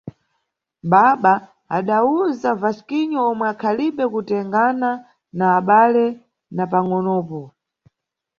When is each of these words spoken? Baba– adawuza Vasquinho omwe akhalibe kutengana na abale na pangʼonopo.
Baba– 0.91 1.33
adawuza 1.77 2.49
Vasquinho 2.61 3.19
omwe 3.31 3.45
akhalibe 3.51 4.05
kutengana 4.13 4.89
na 5.37 5.45
abale 5.57 6.05
na 6.55 6.63
pangʼonopo. 6.71 7.41